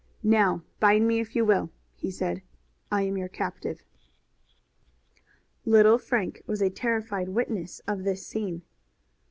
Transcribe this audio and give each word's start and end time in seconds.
"Now 0.23 0.63
bind 0.79 1.07
me 1.07 1.19
if 1.19 1.35
you 1.35 1.45
will," 1.45 1.69
he 1.93 2.09
said; 2.09 2.41
"I 2.91 3.03
am 3.03 3.17
your 3.19 3.27
captive." 3.29 3.83
Little 5.63 5.99
Frank 5.99 6.41
was 6.47 6.59
a 6.63 6.71
terrified 6.71 7.29
witness 7.29 7.81
of 7.81 8.03
this 8.03 8.25
scene. 8.25 8.63